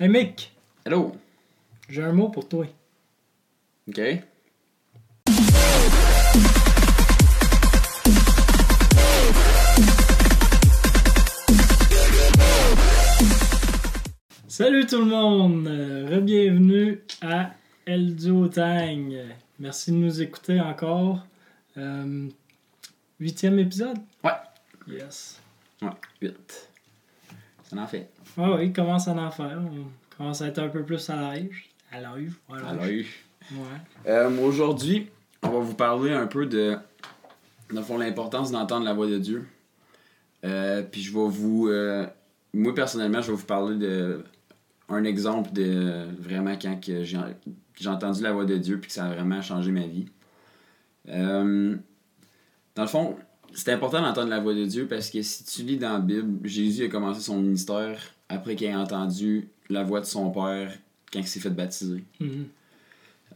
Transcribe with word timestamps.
Hey 0.00 0.08
Mick, 0.08 0.52
Hello. 0.84 1.12
j'ai 1.88 2.02
un 2.02 2.12
mot 2.12 2.28
pour 2.28 2.48
toi. 2.48 2.66
OK. 3.88 4.00
Salut 14.48 14.86
tout 14.86 14.98
le 14.98 15.04
monde, 15.06 15.66
euh, 15.66 16.20
bienvenue 16.20 17.00
à 17.22 17.52
El 17.86 18.14
Duo 18.14 18.48
Tang. 18.48 19.12
Merci 19.58 19.90
de 19.92 19.96
nous 19.96 20.22
écouter 20.22 20.60
encore. 20.60 21.24
Euh, 21.76 22.28
huitième 23.18 23.58
épisode? 23.58 23.98
Ouais. 24.22 24.32
Yes. 24.86 25.40
Ouais, 25.82 25.88
8. 26.20 26.70
Ça 27.70 27.76
en 27.76 27.86
fait. 27.86 28.10
Ah 28.38 28.56
oui, 28.56 28.72
commence 28.72 29.08
à 29.08 29.12
en 29.12 29.30
faire. 29.30 29.58
On 29.60 30.16
commence 30.16 30.42
à 30.42 30.48
être 30.48 30.58
un 30.58 30.68
peu 30.68 30.82
plus 30.84 31.08
à 31.10 31.34
l'aise. 31.34 31.50
À 31.90 32.00
l'aise, 32.00 32.32
voilà. 32.48 32.68
Alors, 32.68 32.84
Ouais. 32.84 33.06
euh, 34.06 34.38
Aujourd'hui, 34.42 35.08
on 35.42 35.48
va 35.50 35.58
vous 35.60 35.74
parler 35.74 36.12
un 36.12 36.26
peu 36.26 36.46
de, 36.46 36.76
dans 37.70 37.80
le 37.80 37.82
fond, 37.82 37.98
l'importance 37.98 38.50
d'entendre 38.50 38.84
la 38.84 38.94
voix 38.94 39.06
de 39.06 39.18
Dieu. 39.18 39.46
Euh, 40.44 40.82
puis 40.82 41.02
je 41.02 41.12
vais 41.12 41.28
vous... 41.28 41.68
euh, 41.68 42.06
moi, 42.52 42.74
personnellement, 42.74 43.20
je 43.22 43.30
vais 43.32 43.36
vous 43.36 43.44
parler 43.46 43.76
de 43.76 44.24
un 44.88 45.04
exemple 45.04 45.50
de 45.52 46.06
vraiment 46.20 46.56
quand 46.60 46.78
que 46.78 47.02
j'ai 47.04 47.18
j'ai 47.76 47.88
entendu 47.88 48.22
la 48.22 48.32
voix 48.32 48.44
de 48.44 48.56
Dieu 48.56 48.78
puis 48.78 48.88
que 48.88 48.94
ça 48.94 49.06
a 49.06 49.14
vraiment 49.14 49.40
changé 49.42 49.70
ma 49.72 49.86
vie. 49.86 50.06
Euh, 51.08 51.76
dans 52.74 52.82
le 52.82 52.88
fond, 52.88 53.16
c'est 53.54 53.72
important 53.72 54.02
d'entendre 54.02 54.28
la 54.30 54.40
voix 54.40 54.54
de 54.54 54.64
Dieu 54.64 54.86
parce 54.86 55.10
que 55.10 55.22
si 55.22 55.44
tu 55.44 55.62
lis 55.62 55.76
dans 55.76 55.92
la 55.94 55.98
Bible, 56.00 56.46
Jésus 56.46 56.84
a 56.84 56.88
commencé 56.88 57.20
son 57.20 57.40
ministère 57.40 57.98
après 58.28 58.56
qu'il 58.56 58.66
ait 58.66 58.74
entendu 58.74 59.48
la 59.70 59.82
voix 59.84 60.00
de 60.00 60.06
son 60.06 60.30
Père 60.30 60.76
quand 61.12 61.20
il 61.20 61.26
s'est 61.26 61.40
fait 61.40 61.50
baptiser. 61.50 62.04
Mhm. 62.20 62.46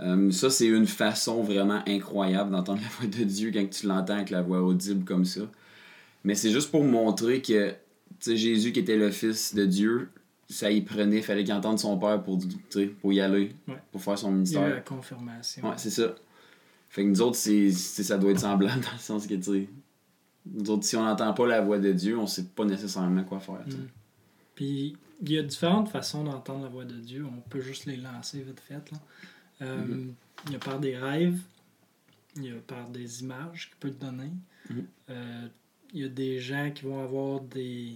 Euh, 0.01 0.31
ça, 0.31 0.49
c'est 0.51 0.67
une 0.67 0.87
façon 0.87 1.43
vraiment 1.43 1.83
incroyable 1.87 2.51
d'entendre 2.53 2.81
la 2.83 2.89
voix 2.89 3.07
de 3.07 3.25
Dieu 3.25 3.51
quand 3.53 3.69
tu 3.69 3.87
l'entends 3.87 4.15
avec 4.15 4.31
la 4.31 4.43
voix 4.43 4.63
audible 4.63 5.05
comme 5.05 5.25
ça. 5.25 5.41
Mais 6.25 6.35
c'est 6.35 6.51
juste 6.51 6.71
pour 6.71 6.85
montrer 6.85 7.41
que 7.43 7.71
tu 7.71 7.77
sais, 8.21 8.37
Jésus, 8.37 8.73
qui 8.73 8.81
était 8.81 8.97
le 8.97 9.11
Fils 9.11 9.55
de 9.55 9.65
Dieu, 9.65 10.09
ça 10.49 10.71
y 10.71 10.81
prenait, 10.83 11.21
fallait 11.23 11.45
qu'il 11.45 11.53
entende 11.55 11.79
son 11.79 11.99
Père 11.99 12.23
pour, 12.23 12.39
pour 13.01 13.13
y 13.13 13.21
aller, 13.21 13.53
Ouais. 13.67 13.75
pour 13.93 14.03
faire 14.03 14.19
son 14.19 14.29
Il 14.29 14.31
y 14.31 14.35
a 14.35 14.35
eu 14.35 14.39
ministère. 14.39 14.69
la 14.71 14.81
confirmation. 14.81 15.63
Ouais, 15.69 15.75
c'est 15.77 15.91
ça. 15.91 16.15
Fait 16.91 17.03
que 17.03 17.09
nous 17.09 17.21
autres, 17.21 17.37
c'est, 17.37 17.71
ça 17.71 18.17
doit 18.19 18.31
être 18.31 18.41
semblant 18.41 18.69
dans 18.75 18.93
le 18.93 18.99
sens 18.99 19.27
que, 19.27 19.35
tu 19.35 19.43
sais, 19.43 19.69
nous 20.55 20.71
autres, 20.71 20.85
si 20.85 20.97
on 20.97 21.05
n'entend 21.05 21.33
pas 21.35 21.47
la 21.47 21.61
voix 21.61 21.79
de 21.79 21.93
Dieu, 21.93 22.19
on 22.19 22.27
sait 22.27 22.45
pas 22.45 22.65
nécessairement 22.65 23.25
quoi 23.25 23.41
faire. 23.41 23.67
Mhm. 23.67 23.89
Puis 24.55 24.97
il 25.23 25.33
y 25.33 25.39
a 25.39 25.43
différentes 25.43 25.89
façons 25.89 26.25
d'entendre 26.25 26.63
la 26.65 26.69
voix 26.69 26.85
de 26.85 26.95
Dieu. 26.95 27.25
On 27.27 27.41
peut 27.49 27.61
juste 27.61 27.87
les 27.87 27.97
lancer 27.97 28.41
vite 28.43 28.61
fait. 28.61 28.91
Là. 28.93 28.99
Euh, 29.63 29.85
Mhm. 29.85 30.15
Il 30.47 30.53
y 30.53 30.57
a 30.57 30.59
par 30.61 30.79
des 30.79 30.97
rêves, 30.97 31.41
il 32.37 32.45
y 32.45 32.51
a 32.51 32.55
par 32.67 32.89
des 32.89 33.23
images 33.23 33.69
qu'il 33.71 33.77
peut 33.81 33.91
te 33.91 34.05
donner. 34.05 34.31
Mhm. 34.71 34.85
Euh, 35.11 35.47
il 35.95 36.01
y 36.01 36.05
a 36.05 36.09
des 36.09 36.39
gens 36.39 36.71
qui 36.73 36.85
vont 36.85 37.03
avoir 37.03 37.41
des, 37.41 37.95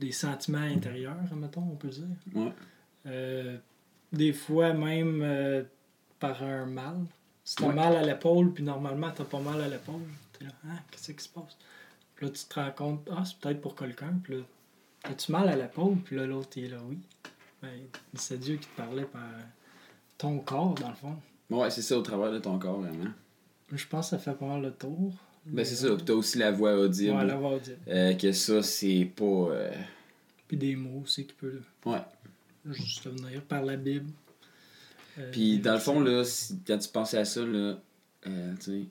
des 0.00 0.10
sentiments 0.12 0.58
intérieurs, 0.58 1.16
mettons, 1.36 1.62
on 1.72 1.76
peut 1.76 1.88
dire. 1.88 2.04
Ouais. 2.34 2.52
Euh, 3.06 3.56
des 4.12 4.32
fois 4.32 4.72
même 4.72 5.64
par 6.18 6.42
un 6.42 6.66
mal. 6.66 6.96
Si 7.44 7.54
t'as 7.56 7.68
Ouais. 7.68 7.74
mal 7.74 7.96
à 7.96 8.02
l'épaule, 8.02 8.52
puis 8.52 8.62
normalement 8.64 9.10
t'as 9.14 9.24
pas 9.24 9.40
mal 9.40 9.60
à 9.60 9.68
l'épaule, 9.68 10.02
t'es 10.40 10.46
là, 10.46 10.52
ah, 10.68 10.78
qu'est-ce 10.90 11.12
qui 11.12 11.22
se 11.24 11.28
passe? 11.28 11.56
Puis 12.16 12.26
là, 12.26 12.32
tu 12.32 12.44
te 12.44 12.54
rends 12.54 12.72
compte, 12.72 13.08
ah, 13.12 13.22
c'est 13.24 13.38
peut-être 13.38 13.60
pour 13.60 13.74
quelqu'un, 13.76 14.18
puis 14.22 14.36
là, 14.38 14.42
as-tu 15.04 15.30
mal 15.32 15.48
à 15.48 15.56
l'épaule? 15.56 15.96
Puis 16.04 16.16
là, 16.16 16.26
l'autre, 16.26 16.58
est 16.58 16.68
là, 16.68 16.78
oui. 16.88 16.98
Ben, 17.62 17.70
c'est 18.14 18.38
Dieu 18.40 18.56
qui 18.56 18.66
te 18.68 18.76
parlait 18.76 19.04
par 19.04 19.22
ton 20.18 20.38
corps, 20.40 20.74
dans 20.74 20.88
le 20.88 20.94
fond. 20.96 21.16
Ouais, 21.50 21.70
c'est 21.70 21.82
ça 21.82 21.96
au 21.98 22.02
travers 22.02 22.32
de 22.32 22.38
ton 22.38 22.58
corps, 22.58 22.80
vraiment. 22.80 23.10
Je 23.72 23.86
pense 23.86 24.06
que 24.06 24.16
ça 24.16 24.18
fait 24.18 24.34
pas 24.34 24.46
mal 24.46 24.62
le 24.62 24.72
tour. 24.72 25.12
Ben, 25.46 25.64
c'est 25.64 25.76
ça. 25.76 25.94
Puis 25.94 26.04
t'as 26.04 26.12
aussi 26.14 26.38
la 26.38 26.50
voix 26.52 26.74
audible. 26.76 27.14
Ouais, 27.16 27.24
la 27.24 27.36
voix 27.36 27.54
audible. 27.54 27.78
Euh, 27.88 28.14
que 28.14 28.32
ça, 28.32 28.62
c'est 28.62 29.10
pas. 29.16 29.24
euh, 29.24 29.72
Puis 30.48 30.56
des 30.56 30.76
mots 30.76 31.00
aussi 31.02 31.26
qui 31.26 31.32
peuvent 31.34 31.62
Ouais. 31.86 32.02
juste 32.66 33.06
venir 33.06 33.42
par 33.44 33.62
la 33.64 33.76
Bible. 33.76 34.10
Euh, 35.18 35.30
Puis 35.32 35.58
dans 35.58 35.72
le 35.74 35.78
fond, 35.80 36.00
là, 36.00 36.24
si- 36.24 36.58
quand 36.66 36.78
tu 36.78 36.88
pensais 36.88 37.18
à 37.18 37.24
ça, 37.24 37.44
là, 37.44 37.78
euh, 38.26 38.54
tu 38.56 38.62
sais, 38.62 38.82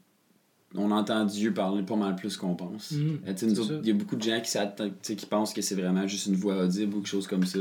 on 0.75 0.91
entend 0.91 1.25
Dieu 1.25 1.53
parler 1.53 1.83
pas 1.83 1.95
mal 1.95 2.15
plus 2.15 2.37
qu'on 2.37 2.55
pense. 2.55 2.91
Mhm, 2.91 3.21
Euh. 3.27 3.79
Il 3.81 3.87
y 3.87 3.91
a 3.91 3.93
beaucoup 3.93 4.15
de 4.15 4.21
gens 4.21 4.39
qui, 4.41 5.25
pensent 5.25 5.53
que 5.53 5.61
c'est 5.61 5.75
vraiment 5.75 6.07
juste 6.07 6.27
une 6.27 6.35
voix 6.35 6.57
audible 6.63 6.93
ou 6.95 6.97
quelque 6.99 7.07
chose 7.09 7.27
comme 7.27 7.45
ça. 7.45 7.59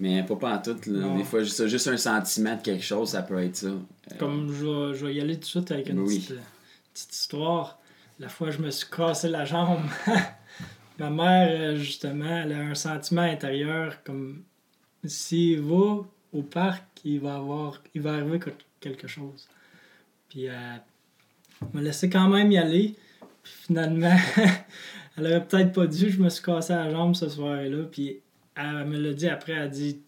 Mais 0.00 0.22
pas 0.24 0.36
pas 0.36 0.56
en 0.56 0.62
tout. 0.62 0.76
là. 0.86 1.16
Des 1.16 1.24
fois, 1.24 1.42
juste, 1.42 1.66
juste 1.68 1.86
un 1.88 1.96
sentiment 1.96 2.56
de 2.56 2.62
quelque 2.62 2.82
chose, 2.82 3.10
ça 3.10 3.22
peut 3.22 3.38
être 3.38 3.56
ça. 3.56 3.66
Euh, 3.68 3.80
Comme 4.18 4.52
je 4.52 4.64
vais, 4.64 4.94
je 4.98 5.06
vais 5.06 5.14
y 5.14 5.20
aller 5.20 5.34
tout 5.34 5.40
de 5.40 5.44
suite 5.46 5.70
avec 5.70 5.88
une 5.90 6.00
Oui. 6.00 6.18
petite, 6.18 6.38
petite 6.92 7.12
histoire. 7.12 7.78
La 8.18 8.28
fois 8.28 8.50
je 8.50 8.58
me 8.58 8.70
suis 8.70 8.88
cassé 8.90 9.28
la 9.28 9.44
jambe, 9.44 9.80
ma 10.98 11.10
mère, 11.10 11.48
euh, 11.50 11.76
justement, 11.76 12.24
elle 12.44 12.52
a 12.52 12.58
un 12.60 12.74
sentiment 12.74 13.22
intérieur 13.22 14.02
comme 14.04 14.42
s'il 15.04 15.60
va 15.60 16.04
au 16.32 16.42
parc, 16.42 16.84
il 17.04 17.20
va, 17.20 17.36
avoir, 17.36 17.82
il 17.94 18.00
va 18.02 18.14
arriver 18.14 18.40
quelque 18.80 19.06
chose. 19.06 19.48
Puis 20.28 20.44
elle 20.44 20.82
m'a 21.72 21.80
laissé 21.80 22.08
quand 22.10 22.28
même 22.28 22.50
y 22.52 22.58
aller. 22.58 22.94
Puis 23.42 23.52
finalement, 23.66 24.16
elle 25.16 25.26
aurait 25.26 25.44
peut-être 25.44 25.72
pas 25.72 25.86
dû, 25.86 26.10
je 26.10 26.20
me 26.20 26.28
suis 26.28 26.42
cassé 26.42 26.72
la 26.72 26.90
jambe 26.90 27.14
ce 27.14 27.28
soir-là. 27.28 27.84
Puis 27.90 28.20
elle 28.56 28.86
me 28.86 28.98
l'a 28.98 29.12
dit 29.12 29.28
après, 29.28 29.52
elle 29.52 29.62
a 29.62 29.68
dit 29.68 30.00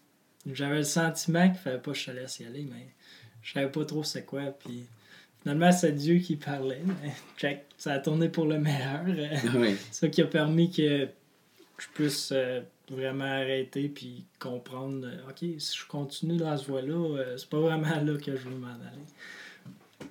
j'avais 0.51 0.77
le 0.77 0.83
sentiment 0.83 1.47
qu'il 1.49 1.59
fallait 1.59 1.79
pas 1.79 1.91
que 1.91 1.97
je 1.97 2.05
te 2.05 2.11
laisse 2.11 2.39
y 2.39 2.45
aller, 2.45 2.67
mais 2.69 2.87
je 3.41 3.53
savais 3.53 3.71
pas 3.71 3.85
trop 3.85 4.03
c'est 4.03 4.25
quoi. 4.25 4.43
Puis 4.59 4.85
finalement, 5.41 5.71
c'est 5.71 5.91
Dieu 5.91 6.19
qui 6.19 6.35
parlait. 6.35 6.81
Mais 6.85 7.11
check, 7.37 7.65
ça 7.77 7.93
a 7.93 7.99
tourné 7.99 8.29
pour 8.29 8.45
le 8.45 8.59
meilleur. 8.59 9.03
C'est 9.91 10.05
ça 10.05 10.07
qui 10.07 10.21
a 10.21 10.25
permis 10.25 10.71
que 10.71 11.07
je 11.77 11.87
puisse 11.93 12.31
euh, 12.31 12.61
vraiment 12.89 13.25
arrêter 13.25 13.89
puis 13.89 14.25
comprendre 14.39 15.05
euh, 15.05 15.29
ok, 15.29 15.59
si 15.59 15.77
je 15.77 15.87
continue 15.87 16.37
dans 16.37 16.55
ce 16.57 16.65
voie-là, 16.67 17.17
euh, 17.17 17.37
c'est 17.37 17.49
pas 17.49 17.59
vraiment 17.59 18.01
là 18.01 18.17
que 18.17 18.35
je 18.35 18.47
veux 18.47 18.55
m'en 18.55 18.67
aller. 18.67 19.05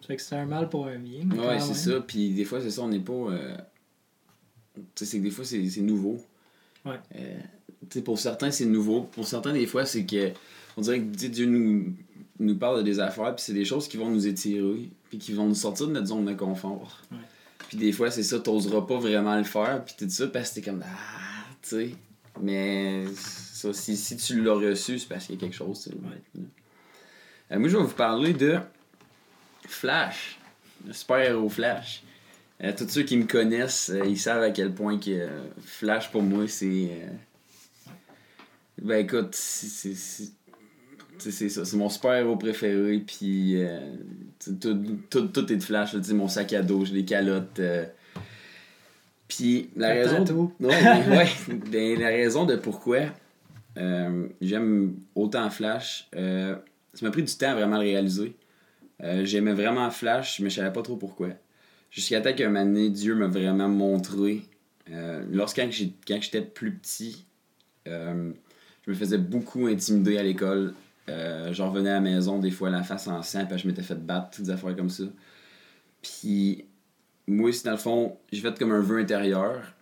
Ça 0.04 0.08
fait 0.08 0.16
que 0.16 0.22
c'est 0.22 0.36
un 0.36 0.44
mal 0.44 0.68
pour 0.68 0.86
un 0.86 0.98
bien. 0.98 1.26
Ouais, 1.30 1.58
c'est 1.60 1.72
ça. 1.72 1.98
Puis 2.00 2.28
des 2.34 2.44
fois, 2.44 2.60
c'est 2.60 2.70
ça, 2.70 2.82
on 2.82 2.88
n'est 2.88 3.00
pas. 3.00 3.12
euh, 3.14 3.56
Tu 4.74 4.82
sais, 4.96 5.06
c'est 5.06 5.18
que 5.18 5.22
des 5.22 5.30
fois, 5.30 5.46
c'est 5.46 5.80
nouveau. 5.80 6.22
Ouais. 6.84 6.98
Euh, 7.16 7.38
tu 7.88 7.98
sais, 7.98 8.02
pour 8.02 8.18
certains, 8.18 8.50
c'est 8.50 8.66
nouveau. 8.66 9.04
Pour 9.04 9.26
certains, 9.26 9.54
des 9.54 9.66
fois, 9.66 9.86
c'est 9.86 10.04
que. 10.04 10.32
On 10.76 10.82
dirait 10.82 11.00
que 11.00 11.26
Dieu 11.26 11.46
nous, 11.46 11.94
nous 12.38 12.56
parle 12.58 12.78
de 12.78 12.82
des 12.82 13.00
affaires, 13.00 13.34
puis 13.34 13.42
c'est 13.42 13.54
des 13.54 13.64
choses 13.64 13.88
qui 13.88 13.96
vont 13.96 14.10
nous 14.10 14.26
étirer, 14.26 14.90
puis 15.08 15.16
qui 15.16 15.32
vont 15.32 15.46
nous 15.46 15.54
sortir 15.54 15.86
de 15.86 15.92
notre 15.92 16.08
zone 16.08 16.26
de 16.26 16.34
confort. 16.34 17.00
Ouais. 17.10 17.16
Puis 17.68 17.78
des 17.78 17.92
fois, 17.92 18.10
c'est 18.10 18.24
ça, 18.24 18.38
t'oseras 18.40 18.82
pas 18.82 18.98
vraiment 18.98 19.38
le 19.38 19.44
faire, 19.44 19.82
puis 19.86 19.94
tout 19.98 20.10
ça, 20.10 20.26
parce 20.26 20.50
que 20.50 20.56
t'es 20.56 20.60
comme. 20.62 20.84
Ah, 20.84 21.46
tu 21.62 21.68
sais. 21.70 21.90
Mais 22.42 23.06
ça, 23.16 23.72
si, 23.72 23.96
si 23.96 24.18
tu 24.18 24.42
l'as 24.42 24.52
reçu, 24.52 24.98
c'est 24.98 25.08
parce 25.08 25.24
qu'il 25.24 25.36
y 25.36 25.38
a 25.38 25.40
quelque 25.40 25.56
chose. 25.56 25.88
Ouais. 25.88 26.42
Euh, 27.52 27.58
moi, 27.58 27.68
je 27.70 27.76
vais 27.78 27.82
vous 27.82 27.88
parler 27.94 28.34
de 28.34 28.58
Flash, 29.66 30.38
le 30.86 30.92
super-héros 30.92 31.48
Flash. 31.48 32.02
Euh, 32.62 32.72
tous 32.76 32.88
ceux 32.88 33.02
qui 33.02 33.16
me 33.16 33.24
connaissent, 33.26 33.90
euh, 33.90 34.04
ils 34.06 34.18
savent 34.18 34.42
à 34.42 34.50
quel 34.50 34.72
point 34.72 34.98
que 34.98 35.10
euh, 35.10 35.28
Flash, 35.60 36.10
pour 36.10 36.22
moi, 36.22 36.46
c'est... 36.48 36.90
Ben 38.80 39.04
écoute, 39.04 39.34
c'est- 39.34 39.94
ça, 41.18 41.64
c'est 41.64 41.76
mon 41.76 41.88
super-héros 41.88 42.36
préféré, 42.36 42.98
puis 42.98 43.56
tout, 44.60 44.78
tout, 45.08 45.26
tout 45.28 45.52
est 45.52 45.56
de 45.56 45.62
Flash, 45.62 45.98
sais, 46.00 46.12
mon 46.12 46.28
sac 46.28 46.52
à 46.52 46.60
dos, 46.62 46.84
j'ai 46.84 46.92
des 46.92 47.04
calottes. 47.04 47.60
puis 49.28 49.70
la 49.76 49.88
raison... 49.94 50.24
mais 50.60 50.68
ouais, 51.16 51.28
ben, 51.70 52.00
la 52.00 52.08
raison 52.08 52.44
de 52.44 52.56
pourquoi 52.56 53.00
j'aime 54.40 54.96
autant 55.14 55.48
Flash, 55.50 56.08
ça 56.12 56.58
m'a 57.02 57.10
pris 57.10 57.22
du 57.22 57.32
temps 57.32 57.50
à 57.50 57.54
vraiment 57.54 57.76
le 57.76 57.84
réaliser. 57.84 58.34
Euh, 59.02 59.24
J'aimais 59.24 59.52
vraiment 59.54 59.90
Flash, 59.90 60.40
mais 60.40 60.50
je 60.50 60.56
savais 60.56 60.72
pas 60.72 60.82
trop 60.82 60.96
pourquoi. 60.96 61.28
Jusqu'à 61.90 62.20
temps 62.20 62.32
qu'un 62.32 62.48
moment 62.48 62.64
donné, 62.64 62.90
Dieu 62.90 63.14
m'a 63.14 63.26
vraiment 63.26 63.68
montré. 63.68 64.42
Euh, 64.90 65.24
lorsqu'en 65.30 65.70
j'ai- 65.70 65.94
quand 66.06 66.18
j'étais 66.20 66.42
plus 66.42 66.74
petit, 66.74 67.26
euh, 67.88 68.32
je 68.84 68.90
me 68.90 68.96
faisais 68.96 69.18
beaucoup 69.18 69.66
intimider 69.66 70.18
à 70.18 70.22
l'école. 70.22 70.74
Euh, 71.08 71.52
je 71.52 71.62
revenais 71.62 71.90
à 71.90 71.94
la 71.94 72.00
maison 72.00 72.38
des 72.38 72.50
fois 72.50 72.70
la 72.70 72.82
face 72.82 73.06
en 73.08 73.22
sang, 73.22 73.46
puis 73.46 73.58
je 73.58 73.66
m'étais 73.66 73.82
fait 73.82 73.94
battre, 73.94 74.30
toutes 74.30 74.46
des 74.46 74.50
affaires 74.50 74.74
comme 74.76 74.90
ça. 74.90 75.04
Puis 76.02 76.64
moi, 77.26 77.52
c'est 77.52 77.64
dans 77.64 77.72
le 77.72 77.76
fond, 77.76 78.18
j'ai 78.32 78.40
fait 78.40 78.58
comme 78.58 78.72
un 78.72 78.80
vœu 78.80 78.98
intérieur. 78.98 79.74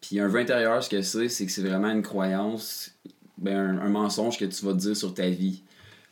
Puis 0.00 0.18
un 0.20 0.28
vœu 0.28 0.40
intérieur, 0.40 0.82
ce 0.82 0.88
que 0.88 1.02
c'est, 1.02 1.28
c'est 1.28 1.46
que 1.46 1.52
c'est 1.52 1.62
vraiment 1.62 1.90
une 1.90 2.02
croyance, 2.02 2.92
ben, 3.38 3.78
un, 3.80 3.88
mensonge 3.88 4.38
que 4.38 4.44
tu 4.44 4.64
vas 4.64 4.72
dire 4.72 4.96
sur 4.96 5.14
ta 5.14 5.28
vie, 5.28 5.62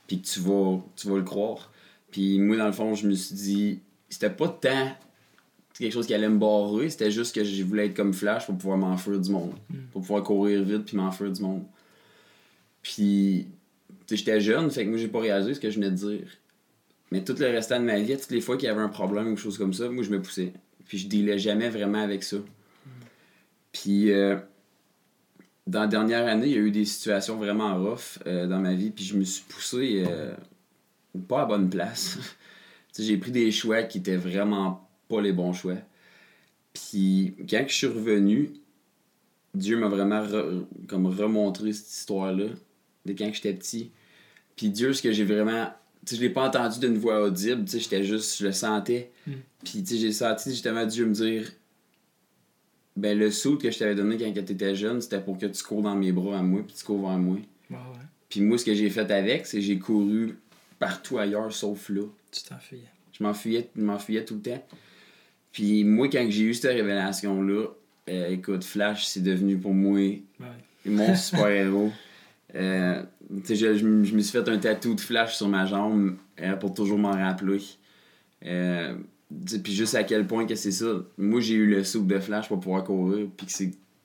puis 0.06 0.20
que 0.20 0.26
tu 0.26 0.40
vas, 0.40 0.78
tu 0.96 1.08
vas 1.08 1.16
le 1.16 1.22
croire. 1.22 1.72
Puis 2.10 2.38
moi, 2.38 2.56
dans 2.56 2.66
le 2.66 2.72
fond, 2.72 2.94
je 2.94 3.06
me 3.08 3.14
suis 3.14 3.34
dit, 3.34 3.80
c'était 4.08 4.30
pas 4.30 4.48
tant 4.48 4.88
quelque 5.74 5.92
chose 5.92 6.06
qui 6.08 6.14
allait 6.14 6.28
me 6.28 6.38
barrer, 6.38 6.90
c'était 6.90 7.10
juste 7.12 7.34
que 7.34 7.44
je 7.44 7.62
voulais 7.62 7.86
être 7.86 7.94
comme 7.94 8.12
Flash 8.12 8.46
pour 8.46 8.56
pouvoir 8.58 8.78
m'enfuir 8.78 9.20
du 9.20 9.30
monde, 9.30 9.52
Mm. 9.70 9.74
pour 9.92 10.00
pouvoir 10.02 10.22
courir 10.24 10.64
vite 10.64 10.84
puis 10.86 10.96
m'enfuir 10.96 11.30
du 11.30 11.40
monde. 11.40 11.62
Puis, 12.82 13.46
tu 13.88 13.94
sais, 14.08 14.16
j'étais 14.16 14.40
jeune, 14.40 14.70
fait 14.70 14.84
que 14.84 14.88
moi, 14.90 14.98
j'ai 14.98 15.08
pas 15.08 15.20
réalisé 15.20 15.54
ce 15.54 15.60
que 15.60 15.70
je 15.70 15.76
venais 15.76 15.90
de 15.90 15.96
dire. 15.96 16.26
Mais 17.12 17.22
tout 17.22 17.34
le 17.38 17.46
restant 17.46 17.78
de 17.78 17.84
ma 17.84 17.98
vie, 18.00 18.16
toutes 18.16 18.30
les 18.32 18.40
fois 18.40 18.56
qu'il 18.56 18.66
y 18.66 18.70
avait 18.70 18.80
un 18.80 18.88
problème 18.88 19.26
ou 19.26 19.30
quelque 19.30 19.40
chose 19.40 19.56
comme 19.58 19.72
ça, 19.72 19.88
moi, 19.88 20.02
je 20.02 20.10
me 20.10 20.20
poussais. 20.20 20.52
Puis, 20.86 20.98
je 20.98 21.08
dealais 21.08 21.38
jamais 21.38 21.68
vraiment 21.68 22.02
avec 22.02 22.24
ça. 22.24 22.38
Puis, 23.72 24.10
euh, 24.10 24.36
dans 25.66 25.82
la 25.82 25.86
dernière 25.86 26.26
année, 26.26 26.46
il 26.46 26.52
y 26.52 26.56
a 26.56 26.60
eu 26.60 26.70
des 26.70 26.84
situations 26.86 27.36
vraiment 27.36 27.76
rough 27.78 28.18
euh, 28.26 28.46
dans 28.46 28.58
ma 28.58 28.74
vie, 28.74 28.90
puis 28.90 29.04
je 29.04 29.16
me 29.16 29.22
suis 29.24 29.44
poussé 29.48 30.04
euh, 30.08 30.32
pas 31.28 31.42
à 31.42 31.46
bonne 31.46 31.70
place. 31.70 32.18
J'ai 32.98 33.16
pris 33.16 33.30
des 33.30 33.50
choix 33.52 33.82
qui 33.84 33.98
étaient 33.98 34.16
vraiment 34.16 34.88
pas 35.08 35.20
les 35.20 35.32
bons 35.32 35.52
choix. 35.52 35.76
Puis, 36.72 37.34
quand 37.48 37.64
je 37.66 37.74
suis 37.74 37.86
revenu, 37.86 38.52
Dieu 39.54 39.76
m'a 39.76 39.88
vraiment 39.88 40.22
re- 40.22 40.64
comme 40.86 41.06
remontré 41.06 41.72
cette 41.72 41.90
histoire-là, 41.90 42.46
de 43.04 43.12
quand 43.12 43.30
j'étais 43.32 43.54
petit. 43.54 43.90
Puis 44.56 44.68
Dieu, 44.70 44.92
ce 44.92 45.02
que 45.02 45.12
j'ai 45.12 45.24
vraiment. 45.24 45.68
Tu 46.04 46.14
sais, 46.14 46.16
je 46.16 46.26
l'ai 46.26 46.30
pas 46.30 46.46
entendu 46.46 46.80
d'une 46.80 46.96
voix 46.96 47.22
audible, 47.22 47.64
tu 47.64 47.72
sais, 47.72 47.80
j'étais 47.80 48.04
juste, 48.04 48.38
je 48.38 48.46
le 48.46 48.52
sentais. 48.52 49.10
Mm. 49.26 49.32
Puis, 49.64 49.82
tu 49.82 49.94
sais, 49.94 49.96
j'ai 49.98 50.12
senti 50.12 50.50
justement 50.50 50.86
Dieu 50.86 51.06
me 51.06 51.12
dire 51.12 51.50
Ben, 52.96 53.18
le 53.18 53.30
saut 53.30 53.56
que 53.56 53.70
je 53.70 53.78
t'avais 53.78 53.94
donné 53.94 54.16
quand 54.16 54.32
tu 54.32 54.52
étais 54.52 54.74
jeune, 54.74 55.00
c'était 55.00 55.20
pour 55.20 55.38
que 55.38 55.46
tu 55.46 55.62
cours 55.62 55.82
dans 55.82 55.94
mes 55.94 56.12
bras 56.12 56.38
à 56.38 56.42
moi, 56.42 56.62
puis 56.66 56.76
tu 56.76 56.84
cours 56.84 57.00
vers 57.00 57.18
moi. 57.18 57.38
Ouais. 57.70 57.76
Puis 58.28 58.40
moi, 58.40 58.58
ce 58.58 58.64
que 58.64 58.74
j'ai 58.74 58.90
fait 58.90 59.10
avec, 59.10 59.46
c'est 59.46 59.58
que 59.58 59.62
j'ai 59.62 59.78
couru 59.78 60.38
partout 60.78 61.18
ailleurs 61.18 61.52
sauf 61.52 61.88
là. 61.88 62.02
Tu 62.30 62.42
t'enfuyais. 62.42 62.88
Je 63.12 63.24
m'enfuyais, 63.24 64.24
tout 64.24 64.34
le 64.34 64.42
temps. 64.42 64.64
Puis 65.52 65.82
moi, 65.84 66.08
quand 66.08 66.24
j'ai 66.28 66.44
eu 66.44 66.54
cette 66.54 66.72
révélation-là, 66.72 67.66
euh, 68.08 68.28
écoute, 68.28 68.64
Flash, 68.64 69.06
c'est 69.06 69.22
devenu 69.22 69.58
pour 69.58 69.74
moi 69.74 69.98
Ouais. 69.98 70.22
mon 70.86 71.14
super-héros. 71.14 71.90
Euh, 72.54 73.02
je, 73.46 73.54
je 73.54 73.84
me 73.86 74.04
je 74.04 74.14
me 74.14 74.20
suis 74.20 74.32
fait 74.32 74.48
un 74.48 74.58
tatou 74.58 74.94
de 74.94 75.00
Flash 75.00 75.36
sur 75.36 75.48
ma 75.48 75.66
jambe 75.66 76.16
euh, 76.40 76.54
pour 76.56 76.72
toujours 76.72 76.98
m'en 76.98 77.10
rappeler. 77.10 77.60
Puis 78.40 79.72
juste 79.74 79.94
à 79.94 80.04
quel 80.04 80.26
point 80.26 80.46
que 80.46 80.54
c'est 80.54 80.72
ça. 80.72 81.04
Moi, 81.18 81.40
j'ai 81.40 81.54
eu 81.54 81.66
le 81.66 81.84
soupe 81.84 82.06
de 82.06 82.18
Flash 82.18 82.48
pour 82.48 82.60
pouvoir 82.60 82.84
courir, 82.84 83.26
puis 83.36 83.46
que 83.46 83.52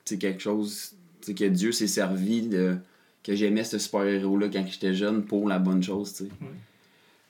c'est 0.05 0.17
quelque 0.17 0.41
chose 0.41 0.93
que 1.25 1.47
Dieu 1.47 1.71
s'est 1.71 1.87
servi 1.87 2.41
de 2.41 2.77
que 3.23 3.35
j'aimais 3.35 3.63
ce 3.63 3.77
super-héros-là 3.77 4.49
quand 4.49 4.65
j'étais 4.69 4.93
jeune 4.93 5.23
pour 5.23 5.47
la 5.47 5.59
bonne 5.59 5.81
chose, 5.81 6.13
tu 6.13 6.25
sais. 6.25 6.29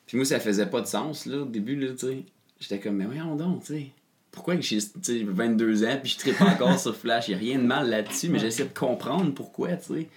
Puis 0.08 0.18
moi, 0.18 0.26
ça 0.26 0.40
faisait 0.40 0.66
pas 0.66 0.82
de 0.82 0.88
sens, 0.88 1.26
là, 1.26 1.38
au 1.38 1.46
début, 1.46 1.76
là, 1.76 1.92
tu 1.92 2.08
sais. 2.08 2.24
J'étais 2.60 2.80
comme, 2.80 2.96
mais 2.96 3.06
voyons 3.06 3.36
donc, 3.36 3.64
tu 3.64 3.74
sais. 3.74 3.88
Pourquoi 4.32 4.56
que 4.56 4.64
j'ai 4.64 4.80
tu 4.80 4.90
sais, 5.02 5.24
22 5.24 5.86
ans, 5.86 6.00
puis 6.02 6.12
je 6.12 6.18
tripe 6.18 6.42
encore 6.42 6.80
sur 6.80 6.96
Flash? 6.96 7.30
Y 7.30 7.36
a 7.36 7.38
rien 7.38 7.60
de 7.60 7.64
mal 7.64 7.90
là-dessus, 7.90 8.30
mais 8.30 8.40
j'essaie 8.40 8.64
de 8.64 8.74
comprendre 8.74 9.32
pourquoi, 9.34 9.76
tu 9.78 9.94
sais. 9.94 10.08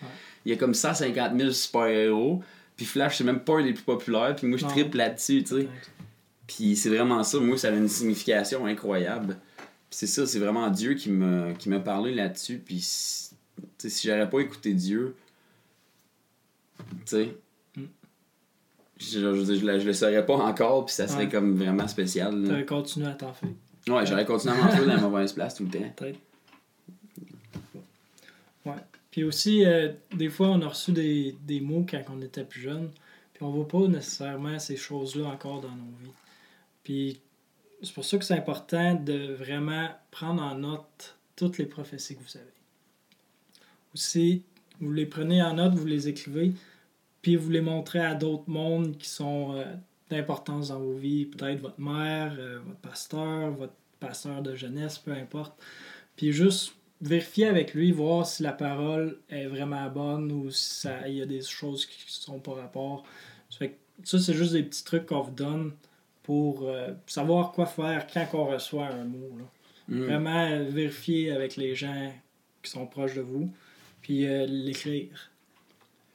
Il 0.44 0.50
y 0.50 0.54
a 0.54 0.56
comme 0.56 0.74
150 0.74 1.38
000 1.38 1.50
super-héros, 1.50 2.42
puis 2.76 2.86
Flash, 2.86 3.18
c'est 3.18 3.24
même 3.24 3.40
pas 3.40 3.58
un 3.58 3.64
des 3.64 3.74
plus 3.74 3.84
populaires, 3.84 4.34
puis 4.34 4.46
moi, 4.46 4.56
je 4.56 4.64
tripe 4.64 4.94
là-dessus, 4.94 5.44
tu 5.44 5.60
sais. 5.60 5.68
Puis 6.46 6.76
c'est 6.76 6.88
vraiment 6.88 7.22
ça, 7.24 7.38
moi, 7.38 7.58
ça 7.58 7.68
a 7.68 7.72
une 7.72 7.88
signification 7.88 8.64
incroyable. 8.64 9.36
Puis 9.90 9.98
c'est 9.98 10.06
ça, 10.06 10.26
c'est 10.26 10.38
vraiment 10.38 10.70
Dieu 10.70 10.94
qui 10.94 11.10
m'a 11.10 11.52
qui 11.52 11.68
m'a 11.68 11.80
parlé 11.80 12.14
là-dessus, 12.14 12.62
puis 12.64 12.78
si 12.80 13.30
j'aurais 14.04 14.30
pas 14.30 14.40
écouté 14.40 14.72
Dieu, 14.72 15.14
tu 16.78 16.84
sais, 17.06 17.36
Mm. 17.76 17.82
je, 18.98 19.06
je, 19.44 19.54
je, 19.54 19.66
le- 19.66 19.78
je 19.80 19.86
le 19.86 19.92
saurais 19.92 20.24
pas 20.24 20.36
encore, 20.36 20.86
puis 20.86 20.94
ça 20.94 21.06
serait 21.08 21.24
Ouais. 21.24 21.28
comme 21.30 21.56
vraiment 21.56 21.86
spécial. 21.88 22.42
T'aurais 22.46 22.64
continué 22.66 23.06
à 23.06 23.12
t'en 23.14 23.32
faire. 23.34 23.50
Ouais, 23.88 24.04
j'aurais 24.06 24.24
continué 24.24 24.54
à 24.54 24.56
m'enfuir 24.64 24.86
dans 24.86 24.94
la 24.94 25.00
mauvaise 25.00 25.32
place 25.32 25.54
tout 25.54 25.64
le 25.64 25.70
temps. 25.70 25.92
Peut-être. 25.96 26.18
Ouais. 28.64 28.72
Puis 29.10 29.24
aussi, 29.24 29.64
euh, 29.64 29.92
des 30.14 30.28
fois, 30.28 30.48
on 30.48 30.60
a 30.62 30.68
reçu 30.68 30.92
des, 30.92 31.36
des 31.42 31.60
mots 31.60 31.86
quand 31.88 32.02
on 32.10 32.20
était 32.20 32.44
plus 32.44 32.60
jeune, 32.60 32.90
puis 33.32 33.42
on 33.44 33.50
voit 33.50 33.68
pas 33.68 33.86
nécessairement 33.86 34.58
ces 34.58 34.76
choses-là 34.76 35.26
encore 35.28 35.60
dans 35.60 35.68
nos 35.70 35.92
vies. 36.02 36.10
Puis 36.82 37.20
c'est 37.82 37.92
pour 37.94 38.04
ça 38.04 38.18
que 38.18 38.24
c'est 38.24 38.34
important 38.34 38.94
de 38.94 39.34
vraiment 39.34 39.88
prendre 40.10 40.42
en 40.42 40.54
note 40.56 41.16
toutes 41.36 41.58
les 41.58 41.66
prophéties 41.66 42.16
que 42.16 42.22
vous 42.22 42.36
avez. 42.38 42.46
Aussi, 43.94 44.42
vous 44.80 44.92
les 44.92 45.06
prenez 45.06 45.42
en 45.42 45.54
note, 45.54 45.74
vous 45.74 45.86
les 45.86 46.08
écrivez, 46.08 46.52
puis 47.22 47.36
vous 47.36 47.50
les 47.50 47.60
montrez 47.60 48.00
à 48.00 48.14
d'autres 48.14 48.48
mondes 48.48 48.96
qui 48.98 49.08
sont 49.08 49.54
euh, 49.54 49.64
d'importance 50.10 50.68
dans 50.68 50.78
vos 50.78 50.94
vies, 50.94 51.26
peut-être 51.26 51.60
votre 51.60 51.80
mère, 51.80 52.36
euh, 52.38 52.58
votre 52.64 52.80
pasteur, 52.80 53.50
votre 53.52 53.74
pasteur 54.00 54.42
de 54.42 54.54
jeunesse, 54.54 54.98
peu 54.98 55.12
importe. 55.12 55.52
Puis 56.16 56.32
juste 56.32 56.74
vérifier 57.00 57.46
avec 57.46 57.74
lui, 57.74 57.92
voir 57.92 58.26
si 58.26 58.42
la 58.42 58.52
parole 58.52 59.18
est 59.28 59.46
vraiment 59.46 59.88
bonne 59.88 60.32
ou 60.32 60.50
si 60.50 60.88
il 61.06 61.14
y 61.14 61.22
a 61.22 61.26
des 61.26 61.42
choses 61.42 61.86
qui 61.86 61.98
sont 62.06 62.38
pas 62.38 62.54
rapport. 62.54 63.04
Ça, 63.50 63.58
fait 63.58 63.70
que 63.70 64.08
ça, 64.08 64.18
c'est 64.18 64.34
juste 64.34 64.52
des 64.52 64.62
petits 64.62 64.84
trucs 64.84 65.06
qu'on 65.06 65.20
vous 65.20 65.34
donne 65.34 65.72
pour 66.22 66.62
euh, 66.62 66.88
savoir 67.06 67.52
quoi 67.52 67.66
faire 67.66 68.06
quand 68.06 68.26
on 68.34 68.46
reçoit 68.46 68.86
un 68.86 69.04
mot. 69.04 69.36
là. 69.38 69.44
Mm. 69.88 70.02
Vraiment 70.04 70.64
vérifier 70.64 71.30
avec 71.32 71.56
les 71.56 71.74
gens 71.74 72.12
qui 72.62 72.70
sont 72.70 72.86
proches 72.86 73.14
de 73.14 73.20
vous, 73.20 73.52
puis 74.06 74.24
euh, 74.24 74.46
l'écrire. 74.46 75.32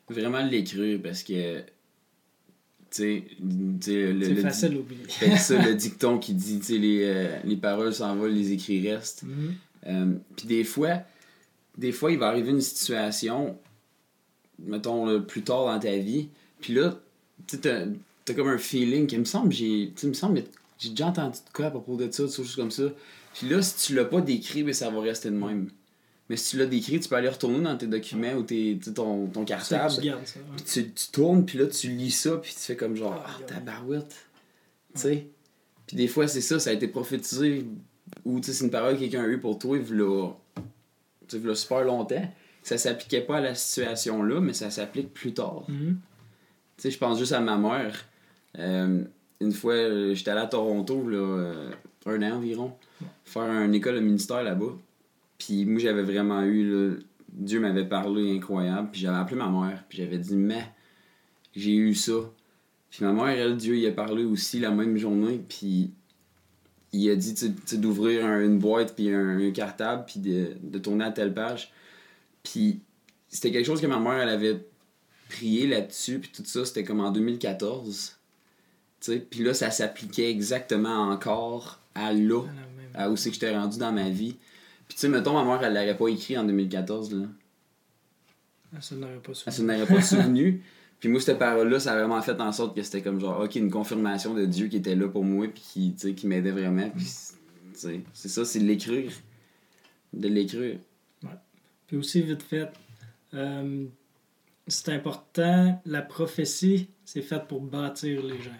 Vraiment 0.07 0.41
l'écrire 0.45 0.97
parce 1.03 1.23
que, 1.23 1.59
tu 1.59 1.65
sais, 2.89 3.23
tu 3.27 3.35
sais, 3.81 4.13
le, 4.13 4.23
C'est 4.23 4.33
le 4.33 4.41
facile 4.41 4.75
à 4.75 4.79
oublier. 4.79 5.03
Fait 5.09 5.31
que 5.31 5.37
ça, 5.37 5.61
le 5.61 5.75
dicton 5.75 6.17
qui 6.17 6.33
dit, 6.33 6.59
tu 6.59 6.65
sais, 6.65 6.77
les, 6.77 7.03
euh, 7.03 7.37
les 7.43 7.57
paroles 7.57 7.93
s'envolent, 7.93 8.31
les 8.31 8.53
écrits 8.53 8.89
restent. 8.89 9.25
Euh, 9.87 10.13
Puis 10.37 10.47
des 10.47 10.63
fois, 10.63 11.01
des 11.77 11.91
fois, 11.91 12.13
il 12.13 12.17
va 12.17 12.27
arriver 12.27 12.51
une 12.51 12.61
situation, 12.61 13.57
mettons, 14.57 15.05
là, 15.05 15.19
plus 15.19 15.41
tard 15.41 15.65
dans 15.65 15.79
ta 15.79 15.97
vie, 15.97 16.29
puis 16.61 16.73
là, 16.73 16.97
tu 17.45 17.57
sais, 17.57 17.61
t'as 17.61 17.85
t'as 18.23 18.33
comme 18.33 18.47
un 18.47 18.57
feeling 18.57 19.05
qui 19.05 19.17
me 19.17 19.25
semble, 19.25 19.51
j'ai, 19.51 19.91
me 20.05 20.13
semble, 20.13 20.43
j'ai 20.79 20.91
déjà 20.91 21.07
entendu 21.07 21.39
de 21.39 21.53
quoi 21.53 21.65
à 21.65 21.71
propos 21.71 21.97
de 21.97 22.09
ça, 22.09 22.23
des 22.23 22.31
choses 22.31 22.55
comme 22.55 22.71
ça. 22.71 22.83
Puis 23.33 23.49
là, 23.49 23.61
si 23.61 23.87
tu 23.87 23.95
l'as 23.95 24.05
pas 24.05 24.21
décrit, 24.21 24.63
ben, 24.63 24.73
ça 24.73 24.89
va 24.89 25.01
rester 25.01 25.29
de 25.29 25.35
même. 25.35 25.69
Mais 26.31 26.37
si 26.37 26.51
tu 26.51 26.57
l'as 26.59 26.65
décrit, 26.65 26.97
tu 26.97 27.09
peux 27.09 27.15
aller 27.17 27.27
retourner 27.27 27.59
dans 27.59 27.75
tes 27.75 27.87
documents 27.87 28.31
ou 28.35 28.43
tes, 28.43 28.79
ton, 28.95 29.27
ton 29.27 29.43
cartable. 29.43 29.91
tu 30.01 30.13
tu, 30.63 30.89
tu 30.93 31.07
tournes, 31.11 31.43
puis 31.45 31.57
là, 31.57 31.65
tu 31.67 31.89
lis 31.89 32.11
ça, 32.11 32.37
puis 32.37 32.53
tu 32.53 32.59
fais 32.61 32.77
comme 32.77 32.95
genre, 32.95 33.21
Ah, 33.27 33.37
ouais. 33.37 33.45
tabarouette. 33.47 34.15
Tu 34.95 35.01
sais? 35.01 35.27
Puis 35.87 35.97
des 35.97 36.07
fois, 36.07 36.29
c'est 36.29 36.39
ça, 36.39 36.57
ça 36.57 36.69
a 36.69 36.73
été 36.73 36.87
prophétisé, 36.87 37.65
ou 38.23 38.39
tu 38.39 38.45
sais, 38.45 38.53
c'est 38.53 38.63
une 38.63 38.71
parole 38.71 38.93
que 38.95 38.99
quelqu'un 39.01 39.23
a 39.25 39.27
eue 39.27 39.41
pour 39.41 39.59
toi, 39.59 39.75
il 39.75 39.83
v'là, 39.83 40.29
tu 41.27 41.37
sais, 41.41 41.55
super 41.55 41.83
longtemps. 41.83 42.31
Ça 42.63 42.77
s'appliquait 42.77 43.21
pas 43.25 43.39
à 43.39 43.41
la 43.41 43.53
situation-là, 43.53 44.39
mais 44.39 44.53
ça 44.53 44.71
s'applique 44.71 45.13
plus 45.13 45.33
tard. 45.33 45.65
Mhm. 45.67 45.97
Tu 46.77 46.83
sais, 46.83 46.91
je 46.91 46.97
pense 46.97 47.19
juste 47.19 47.33
à 47.33 47.41
ma 47.41 47.57
mère. 47.57 48.05
Euh, 48.57 49.03
une 49.41 49.51
fois, 49.51 49.73
euh, 49.73 50.13
j'étais 50.13 50.31
allé 50.31 50.39
à 50.43 50.47
Toronto, 50.47 51.09
là, 51.09 51.17
euh, 51.17 51.71
un 52.05 52.21
an 52.21 52.37
environ, 52.37 52.71
faire 53.25 53.43
une 53.43 53.75
école 53.75 53.95
de 53.95 53.99
ministère 53.99 54.43
là-bas. 54.43 54.77
Puis 55.43 55.65
moi, 55.65 55.79
j'avais 55.79 56.03
vraiment 56.03 56.43
eu, 56.43 56.63
là, 56.69 56.95
Dieu 57.29 57.59
m'avait 57.59 57.85
parlé 57.87 58.35
incroyable. 58.37 58.89
Puis 58.91 59.01
j'avais 59.01 59.17
appelé 59.17 59.37
ma 59.37 59.49
mère, 59.49 59.83
puis 59.89 59.97
j'avais 59.97 60.19
dit, 60.19 60.35
mais 60.35 60.63
j'ai 61.55 61.75
eu 61.75 61.95
ça. 61.95 62.13
Puis 62.91 63.03
ma 63.03 63.11
mère, 63.11 63.27
elle, 63.29 63.57
Dieu, 63.57 63.75
y 63.77 63.87
a 63.87 63.91
parlé 63.91 64.23
aussi 64.23 64.59
la 64.59 64.69
même 64.69 64.97
journée. 64.97 65.41
Puis 65.49 65.91
il 66.93 67.09
a 67.09 67.15
dit, 67.15 67.33
d'ouvrir 67.77 68.25
un- 68.25 68.43
une 68.45 68.59
boîte, 68.59 68.95
puis 68.95 69.09
un, 69.11 69.39
un 69.39 69.51
cartable, 69.51 70.03
puis 70.05 70.19
de, 70.19 70.49
de 70.61 70.77
tourner 70.77 71.05
à 71.05 71.11
telle 71.11 71.33
page. 71.33 71.71
Puis 72.43 72.81
c'était 73.29 73.51
quelque 73.51 73.65
chose 73.65 73.81
que 73.81 73.87
ma 73.87 73.99
mère, 73.99 74.13
elle 74.21 74.29
avait 74.29 74.63
prié 75.29 75.65
là-dessus, 75.67 76.19
puis 76.19 76.29
tout 76.35 76.43
ça, 76.45 76.65
c'était 76.65 76.83
comme 76.83 76.99
en 76.99 77.11
2014. 77.11 78.17
Tu 78.99 79.11
sais, 79.13 79.19
puis 79.19 79.41
là, 79.43 79.53
ça 79.53 79.71
s'appliquait 79.71 80.29
exactement 80.29 81.09
encore 81.09 81.79
à 81.95 82.11
là, 82.13 82.41
même- 82.43 82.55
à 82.93 83.09
où 83.09 83.15
c'est 83.15 83.29
que 83.29 83.35
j'étais 83.35 83.55
rendu 83.57 83.79
dans 83.79 83.91
ma 83.93 84.09
vie. 84.09 84.35
Puis 84.91 84.97
tu 84.97 85.01
sais, 85.03 85.07
mettons, 85.07 85.31
ma 85.31 85.45
mère, 85.45 85.63
elle 85.63 85.73
l'aurait 85.73 85.95
pas 85.95 86.09
écrit 86.09 86.37
en 86.37 86.43
2014, 86.43 87.13
là. 87.13 87.27
Ça 88.81 88.93
n'aurait 88.93 89.19
pas 89.19 89.29
Elle 89.29 89.35
souvent. 89.35 89.51
s'en 89.55 89.69
aurait 89.69 89.85
pas 89.87 90.01
souvenu. 90.01 90.61
Puis 90.99 91.07
moi, 91.07 91.21
cette 91.21 91.39
parole-là, 91.39 91.79
ça 91.79 91.93
a 91.93 91.97
vraiment 91.97 92.21
fait 92.21 92.41
en 92.41 92.51
sorte 92.51 92.75
que 92.75 92.83
c'était 92.83 93.01
comme 93.01 93.17
genre, 93.17 93.39
ok, 93.39 93.55
une 93.55 93.71
confirmation 93.71 94.33
de 94.33 94.45
Dieu 94.45 94.67
qui 94.67 94.75
était 94.75 94.95
là 94.97 95.07
pour 95.07 95.23
moi, 95.23 95.47
puis 95.47 95.63
qui, 95.63 95.93
tu 95.93 96.09
sais, 96.09 96.13
qui 96.13 96.27
m'aidait 96.27 96.51
vraiment. 96.51 96.89
Puis, 96.89 97.05
tu 97.05 97.71
sais, 97.73 98.01
c'est 98.11 98.27
ça, 98.27 98.43
c'est 98.43 98.59
de 98.59 98.65
l'écrire. 98.65 99.13
De 100.11 100.27
l'écrire. 100.27 100.77
Puis 101.87 101.95
aussi, 101.95 102.21
vite 102.21 102.43
fait, 102.43 102.69
euh, 103.33 103.85
c'est 104.67 104.89
important, 104.89 105.81
la 105.85 106.01
prophétie, 106.01 106.89
c'est 107.05 107.21
fait 107.21 107.47
pour 107.47 107.61
bâtir 107.61 108.21
les 108.23 108.41
gens, 108.41 108.51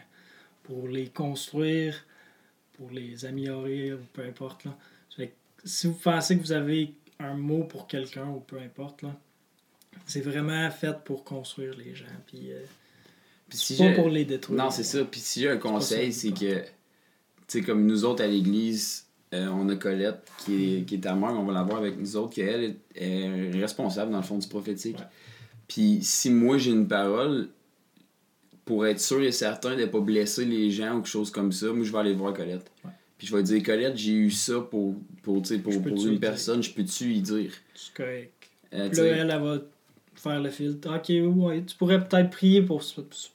pour 0.64 0.88
les 0.88 1.10
construire, 1.10 2.06
pour 2.78 2.90
les 2.90 3.26
améliorer, 3.26 3.92
ou 3.92 4.00
peu 4.14 4.24
importe. 4.24 4.64
Là. 4.64 4.78
Fait 5.14 5.34
si 5.64 5.88
vous 5.88 5.94
pensez 5.94 6.38
que 6.38 6.42
vous 6.42 6.52
avez 6.52 6.94
un 7.20 7.36
mot 7.36 7.64
pour 7.64 7.88
quelqu'un, 7.88 8.28
ou 8.28 8.40
peu 8.40 8.58
importe, 8.60 9.02
là, 9.04 9.16
c'est 10.06 10.22
vraiment 10.22 10.70
fait 10.72 11.04
pour 11.04 11.24
construire 11.24 11.76
les 11.78 11.94
gens, 11.96 12.06
puis 12.26 12.52
euh, 12.52 12.60
Puis 13.50 13.58
si 13.58 13.78
pas 13.78 13.94
pour 13.94 14.10
les 14.10 14.26
détruire. 14.26 14.64
Non, 14.64 14.72
c'est 14.72 14.84
ça. 14.84 15.04
Puis 15.04 15.20
si 15.20 15.42
j'ai 15.42 15.50
un 15.50 15.58
conseil, 15.58 16.14
c'est 16.14 16.32
que, 16.32 16.62
tu 16.62 16.66
sais, 17.48 17.62
comme 17.62 17.86
nous 17.86 18.06
autres 18.06 18.24
à 18.24 18.28
l'église, 18.28 19.06
euh, 19.34 19.48
on 19.48 19.70
a 19.70 19.76
Colette 19.76 20.30
qui 20.40 20.78
est, 20.78 20.86
qui 20.86 20.96
est 20.96 21.02
ta 21.02 21.16
mère, 21.16 21.32
on 21.32 21.44
va 21.44 21.54
la 21.54 21.64
voir 21.64 21.78
avec 21.78 21.98
nous 21.98 22.16
autres, 22.18 22.36
qu'elle 22.36 22.64
est, 22.64 22.78
est 22.96 23.52
responsable 23.52 24.12
dans 24.12 24.18
le 24.18 24.24
fond 24.24 24.38
du 24.38 24.48
prophétique. 24.48 24.98
Ouais. 24.98 25.06
Puis 25.68 26.00
si 26.02 26.30
moi 26.30 26.58
j'ai 26.58 26.72
une 26.72 26.88
parole, 26.88 27.50
pour 28.66 28.86
être 28.86 29.00
sûr 29.00 29.22
et 29.22 29.32
certain 29.32 29.76
de 29.76 29.82
ne 29.82 29.86
pas 29.86 30.00
blesser 30.00 30.46
les 30.46 30.70
gens 30.72 30.94
ou 30.94 30.96
quelque 30.98 31.08
chose 31.08 31.32
comme 31.32 31.52
ça, 31.52 31.68
moi 31.68 31.84
je 31.84 31.92
vais 31.92 31.98
aller 31.98 32.14
voir 32.14 32.34
Colette. 32.34 32.72
Ouais. 32.84 32.92
Puis 33.22 33.28
je 33.28 33.36
vais 33.36 33.44
dire, 33.44 33.62
Colette, 33.62 33.96
j'ai 33.98 34.14
eu 34.14 34.32
ça 34.32 34.54
pour, 34.62 34.96
pour, 35.22 35.44
pour, 35.44 35.82
pour 35.84 36.08
une 36.08 36.20
personne, 36.20 36.64
je 36.64 36.72
peux-tu 36.74 37.14
y 37.14 37.22
dire? 37.22 37.52
C'est 37.76 37.94
correct. 37.94 38.32
Euh, 38.74 38.90
là, 38.92 39.04
elle, 39.04 39.30
elle 39.30 39.42
va 39.44 39.60
faire 40.16 40.42
le 40.42 40.50
filtre. 40.50 40.90
Ok, 40.92 41.10
ouais, 41.38 41.62
tu 41.64 41.76
pourrais 41.76 42.04
peut-être 42.04 42.32
prier 42.32 42.64
pour, 42.64 42.82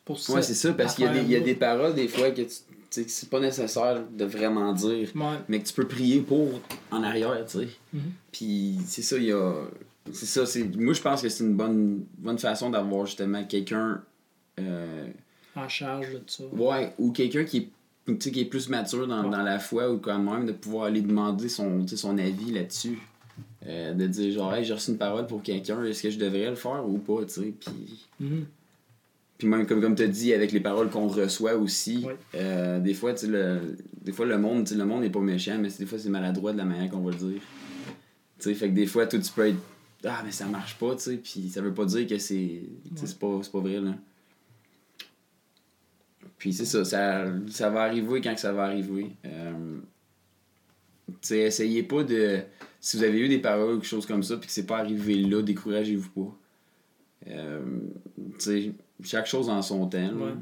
pour 0.05 0.19
ça. 0.19 0.33
ouais, 0.33 0.43
c'est 0.43 0.55
ça, 0.55 0.73
parce 0.73 0.97
qu'il 0.97 1.05
y, 1.05 1.09
a 1.09 1.13
des- 1.13 1.21
il 1.21 1.31
y 1.31 1.37
a 1.37 1.41
des 1.41 1.55
paroles 1.55 1.95
des 1.95 2.09
fois 2.09 2.33
que 2.33 2.43
tu 2.43 2.49
que 3.05 3.09
c'est 3.11 3.31
pas 3.31 3.39
nécessaire 3.39 4.03
de 4.11 4.25
vraiment 4.25 4.73
dire, 4.73 5.09
Ouais. 5.15 5.37
mais 5.49 5.61
que 5.61 5.69
tu 5.69 5.75
peux 5.75 5.87
prier 5.87 6.19
pour 6.21 6.61
en 6.91 7.05
arrière, 7.05 7.45
tu 7.47 7.59
sais. 7.61 7.69
Mhm. 7.93 8.01
Puis 8.33 8.79
c'est 8.87 9.03
ça, 9.03 9.17
il 9.19 9.25
y 9.27 9.33
a. 9.33 9.55
C'est 10.13 10.27
ça, 10.27 10.47
c'est. 10.47 10.65
Moi 10.77 10.95
je 10.95 11.01
pense 11.01 11.23
que 11.23 11.29
c'est 11.29 11.45
une 11.45 11.55
bonne, 11.55 12.05
bonne 12.19 12.39
façon 12.41 12.71
d'avoir 12.71 13.07
justement 13.07 13.45
quelqu'un. 13.45 14.03
euh, 14.59 15.07
En 15.55 15.69
charge 15.69 16.11
de 16.13 16.23
ça. 16.27 16.43
Ouais, 16.53 16.93
ou 16.99 17.13
quelqu'un 17.13 17.45
qui 17.45 17.57
est, 17.59 17.69
tu 18.07 18.17
sais, 18.21 18.31
qui 18.31 18.41
est 18.41 18.45
plus 18.47 18.69
mature 18.69 19.07
dans, 19.07 19.25
Ouais. 19.25 19.31
dans 19.31 19.43
la 19.43 19.59
foi 19.59 19.91
ou 19.93 19.99
quand 19.99 20.19
même 20.19 20.47
de 20.47 20.53
pouvoir 20.53 20.85
aller 20.87 21.01
demander 21.03 21.49
son, 21.49 21.83
tu 21.83 21.89
sais, 21.89 21.97
son 21.97 22.17
avis 22.19 22.53
là-dessus. 22.53 22.99
Euh, 23.67 23.93
de 23.95 24.07
dire 24.07 24.33
genre, 24.33 24.55
hey, 24.55 24.65
j'ai 24.65 24.75
reçu 24.75 24.93
une 24.93 24.97
parole 24.97 25.27
pour 25.27 25.43
quelqu'un, 25.43 25.83
est-ce 25.85 26.03
que 26.05 26.11
je 26.11 26.19
devrais 26.19 26.49
le 26.51 26.55
faire 26.57 26.89
ou 26.89 26.99
pas, 26.99 27.25
tu 27.25 27.33
sais. 27.33 27.55
Puis, 27.59 28.07
Mhm. 28.21 28.45
puis 29.39 29.49
même, 29.49 29.67
comme, 29.67 29.81
comme 29.81 29.97
tu 29.97 30.05
as 30.05 30.07
dit, 30.09 30.33
avec 30.33 30.53
les 30.53 30.61
paroles 30.61 30.89
qu'on 30.89 31.09
reçoit 31.09 31.57
aussi, 31.57 32.05
Ouais. 32.07 32.17
euh, 32.37 32.79
des 32.79 32.95
fois, 32.95 33.13
tu 33.13 33.23
sais, 33.23 33.27
le, 33.27 33.77
des 34.03 34.13
fois, 34.13 34.25
le 34.25 34.39
monde, 34.39 34.65
tu 34.65 34.73
sais, 34.75 34.79
le 34.79 34.85
monde 34.87 35.01
n'est 35.03 35.11
pas 35.11 35.21
méchant, 35.21 35.59
mais 35.61 35.69
c'est- 35.69 35.81
des 35.81 35.87
fois, 35.87 35.99
c'est 35.99 36.09
maladroit 36.11 36.53
de 36.53 36.59
la 36.59 36.65
manière 36.65 36.89
qu'on 36.91 37.01
va 37.01 37.11
le 37.11 37.17
dire. 37.17 37.41
Tu 38.39 38.45
sais, 38.45 38.55
fait 38.55 38.69
que 38.71 38.75
des 38.75 38.87
fois, 38.87 39.07
toi, 39.07 39.19
tu 39.19 39.33
peux 39.33 39.49
être, 39.49 39.59
ah, 40.05 40.23
mais 40.25 40.31
ça 40.31 40.47
marche 40.47 40.79
pas, 40.79 40.95
tu 40.95 41.03
sais, 41.03 41.17
puis 41.17 41.49
ça 41.51 41.61
veut 41.61 41.75
pas 41.75 41.87
dire 41.87 42.07
que 42.07 42.19
c'est, 42.19 42.37
Ouais. 42.37 42.63
c'est 42.95 43.19
pas, 43.19 43.41
c'est 43.43 43.51
pas 43.53 43.61
vrai, 43.61 43.81
là. 43.81 43.95
Puis 46.39 46.53
c'est 46.53 46.65
ça, 46.65 46.85
ça, 46.85 47.25
ça 47.49 47.71
va 47.71 47.83
arriver 47.83 48.21
quand 48.21 48.35
que 48.35 48.41
ça 48.41 48.53
va 48.53 48.65
arriver. 48.65 49.13
Euh, 49.25 49.79
tu 51.09 51.15
sais, 51.23 51.39
essayez 51.41 51.83
pas 51.83 52.05
de. 52.05 52.41
Si 52.81 52.97
vous 52.97 53.05
avez 53.05 53.19
eu 53.19 53.29
des 53.29 53.39
paroles 53.39 53.75
ou 53.75 53.79
quelque 53.79 53.89
chose 53.89 54.07
comme 54.07 54.23
ça, 54.23 54.37
puis 54.37 54.47
que 54.47 54.53
c'est 54.53 54.67
pas 54.67 54.79
arrivé 54.79 55.15
là, 55.17 55.43
découragez-vous 55.43 56.11
pas. 56.11 56.37
Euh, 57.29 57.65
tu 58.35 58.41
sais, 58.41 58.73
chaque 59.03 59.27
chose 59.27 59.49
en 59.49 59.63
son 59.63 59.87
temps. 59.87 60.13
Ouais. 60.15 60.35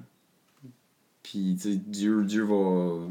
Puis, 1.22 1.56
Dieu, 1.86 2.24
Dieu 2.24 2.42
va. 2.42 3.08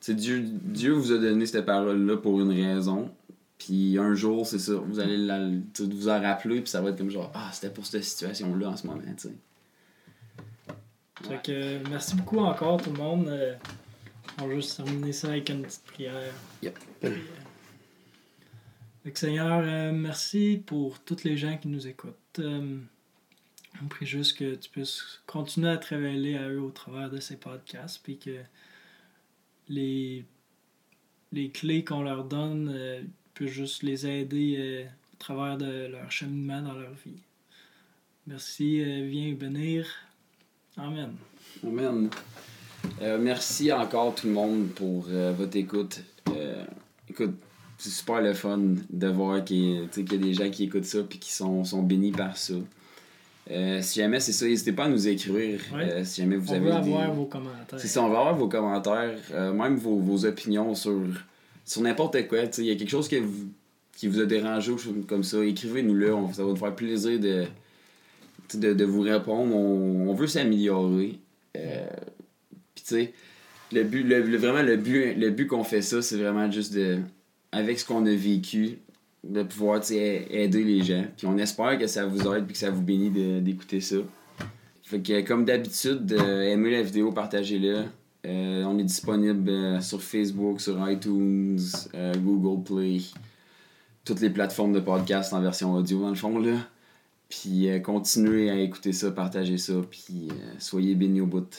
Tu 0.00 0.12
sais, 0.12 0.14
Dieu, 0.14 0.44
Dieu 0.44 0.92
vous 0.92 1.12
a 1.12 1.18
donné 1.18 1.46
cette 1.46 1.66
parole-là 1.66 2.16
pour 2.18 2.40
une 2.40 2.52
raison. 2.52 3.10
Puis 3.58 3.98
un 3.98 4.14
jour, 4.14 4.46
c'est 4.46 4.60
ça, 4.60 4.74
vous 4.74 5.00
allez 5.00 5.16
la, 5.16 5.48
vous 5.80 6.08
en 6.08 6.20
rappeler, 6.20 6.60
puis 6.60 6.70
ça 6.70 6.80
va 6.80 6.90
être 6.90 6.98
comme 6.98 7.10
genre, 7.10 7.32
ah, 7.34 7.50
c'était 7.52 7.74
pour 7.74 7.84
cette 7.84 8.04
situation-là 8.04 8.68
en 8.68 8.76
ce 8.76 8.86
moment, 8.86 9.02
tu 9.16 9.28
sais. 9.28 9.34
Fait 11.24 11.42
que, 11.42 11.52
euh, 11.52 11.78
merci 11.90 12.14
beaucoup 12.14 12.38
encore 12.38 12.80
tout 12.80 12.92
le 12.92 12.98
monde. 12.98 13.28
Euh, 13.28 13.54
on 14.40 14.46
va 14.46 14.54
juste 14.54 14.76
terminer 14.76 15.12
ça 15.12 15.28
avec 15.28 15.48
une 15.48 15.62
petite 15.62 15.84
prière. 15.84 16.32
Yep. 16.62 16.78
Puis, 17.00 17.10
euh, 17.10 19.10
que, 19.10 19.18
Seigneur, 19.18 19.62
euh, 19.64 19.92
merci 19.92 20.62
pour 20.64 21.00
toutes 21.00 21.24
les 21.24 21.36
gens 21.36 21.56
qui 21.56 21.68
nous 21.68 21.86
écoutent. 21.86 22.40
On 22.40 23.86
prie 23.88 24.06
juste 24.06 24.38
que 24.38 24.54
tu 24.54 24.70
puisses 24.70 25.20
continuer 25.26 25.70
à 25.70 25.76
te 25.76 25.88
révéler 25.88 26.36
à 26.36 26.48
eux 26.48 26.60
au 26.60 26.70
travers 26.70 27.10
de 27.10 27.20
ces 27.20 27.36
podcasts, 27.36 28.00
puis 28.02 28.18
que 28.18 28.38
les, 29.68 30.24
les 31.32 31.50
clés 31.50 31.84
qu'on 31.84 32.02
leur 32.02 32.24
donne 32.24 33.04
puissent 33.34 33.52
juste 33.52 33.82
les 33.82 34.06
aider 34.06 34.86
au 35.12 35.16
travers 35.16 35.58
de 35.58 35.86
leur 35.86 36.10
cheminement 36.10 36.62
dans 36.62 36.74
leur 36.74 36.92
vie. 37.04 37.20
Merci, 38.26 38.82
viens 39.08 39.32
bénir. 39.34 39.86
Amen. 40.78 41.10
Amen. 41.66 42.08
Euh, 43.02 43.18
merci 43.20 43.72
encore 43.72 44.14
tout 44.14 44.26
le 44.26 44.32
monde 44.32 44.68
pour 44.74 45.06
euh, 45.10 45.32
votre 45.36 45.56
écoute. 45.56 46.00
Euh, 46.36 46.64
écoute, 47.10 47.34
c'est 47.76 47.90
super 47.90 48.20
le 48.20 48.32
fun 48.34 48.60
de 48.90 49.06
voir 49.08 49.44
qu'il 49.44 49.56
y, 49.58 49.78
a- 49.78 50.00
y 50.14 50.18
des 50.18 50.34
gens 50.34 50.50
qui 50.50 50.64
écoutent 50.64 50.84
ça 50.84 50.98
et 50.98 51.04
qui 51.18 51.32
sont, 51.32 51.64
sont 51.64 51.82
bénis 51.82 52.12
par 52.12 52.36
ça. 52.36 52.54
Si 53.80 53.98
jamais 54.00 54.20
c'est 54.20 54.32
ça, 54.32 54.44
n'hésitez 54.46 54.72
pas 54.72 54.84
à 54.84 54.88
nous 54.88 55.08
écrire. 55.08 55.58
Ouais. 55.74 56.04
si 56.04 56.20
jamais 56.20 56.36
vous 56.36 56.50
On 56.50 56.56
avez 56.56 56.64
veut 56.66 56.70
des... 56.82 56.92
avoir 56.92 57.12
vos 57.14 57.24
commentaires. 57.24 57.80
C'est 57.80 57.88
ça, 57.88 58.02
on 58.02 58.10
va 58.10 58.18
avoir 58.18 58.36
vos 58.36 58.46
commentaires, 58.48 59.16
même 59.54 59.76
vos, 59.76 59.96
vos 59.96 60.26
opinions 60.26 60.74
sur, 60.74 61.00
sur 61.64 61.80
n'importe 61.80 62.28
quoi. 62.28 62.40
Il 62.58 62.64
y 62.66 62.70
a 62.70 62.74
quelque 62.76 62.90
chose 62.90 63.08
que 63.08 63.16
vous- 63.16 63.48
qui 63.96 64.06
vous 64.06 64.20
a 64.20 64.26
dérangé 64.26 64.70
ou 64.70 64.78
comme 65.08 65.24
ça, 65.24 65.42
écrivez-nous-le. 65.44 66.14
Ça 66.34 66.42
va 66.44 66.50
nous 66.50 66.56
faire 66.56 66.74
plaisir 66.76 67.18
de, 67.18 67.44
de, 68.56 68.72
de 68.72 68.84
vous 68.84 69.02
répondre. 69.02 69.54
On, 69.54 70.08
on 70.08 70.14
veut 70.14 70.26
s'améliorer. 70.26 71.18
Euh, 71.56 71.86
Puis 72.74 72.84
tu 72.86 72.94
sais, 72.94 73.12
le 73.72 73.84
but, 73.84 74.02
le, 74.04 74.22
le- 74.22 74.38
vraiment 74.38 74.62
le 74.62 74.76
but, 74.76 75.14
le 75.14 75.30
but 75.30 75.46
qu'on 75.46 75.64
fait 75.64 75.82
ça, 75.82 76.00
c'est 76.00 76.16
vraiment 76.16 76.50
juste 76.50 76.72
de, 76.74 76.98
avec 77.52 77.78
ce 77.78 77.84
qu'on 77.84 78.06
a 78.06 78.14
vécu, 78.14 78.78
de 79.24 79.42
pouvoir 79.42 79.80
aider 79.90 80.64
les 80.64 80.82
gens. 80.82 81.04
Puis 81.16 81.26
on 81.26 81.36
espère 81.38 81.76
que 81.78 81.86
ça 81.86 82.06
vous 82.06 82.20
aide 82.32 82.44
et 82.48 82.52
que 82.52 82.58
ça 82.58 82.70
vous 82.70 82.82
bénit 82.82 83.10
d'écouter 83.42 83.80
ça. 83.80 83.96
Fait 84.82 85.00
que 85.00 85.20
comme 85.26 85.44
d'habitude, 85.44 86.10
euh, 86.12 86.42
aimez 86.44 86.70
la 86.70 86.82
vidéo, 86.82 87.12
partagez-la. 87.12 87.84
Euh, 88.26 88.64
on 88.64 88.78
est 88.78 88.84
disponible 88.84 89.82
sur 89.82 90.02
Facebook, 90.02 90.60
sur 90.60 90.90
iTunes, 90.90 91.58
Google 92.24 92.62
Play, 92.64 92.98
toutes 94.04 94.20
les 94.20 94.30
plateformes 94.30 94.72
de 94.72 94.80
podcast 94.80 95.32
en 95.34 95.40
version 95.40 95.74
audio 95.74 96.00
dans 96.00 96.08
le 96.08 96.14
fond 96.14 96.38
là. 96.38 96.56
Puis 97.28 97.68
euh, 97.68 97.80
continuez 97.80 98.50
à 98.50 98.56
écouter 98.56 98.92
ça, 98.92 99.10
partagez 99.10 99.58
ça, 99.58 99.74
puis 99.90 100.28
euh, 100.30 100.54
soyez 100.58 100.94
bénis 100.94 101.20
au 101.20 101.26
bout. 101.26 101.54